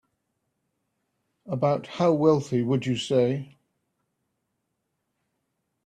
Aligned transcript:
About 1.45 1.85
how 1.85 2.11
wealthy 2.13 2.63
would 2.63 2.87
you 2.87 2.97
say? 2.97 3.55